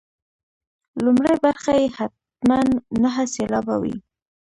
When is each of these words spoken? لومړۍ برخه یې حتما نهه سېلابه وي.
لومړۍ 1.03 1.35
برخه 1.45 1.71
یې 1.81 1.87
حتما 1.97 2.59
نهه 3.03 3.23
سېلابه 3.35 3.75
وي. 3.81 3.95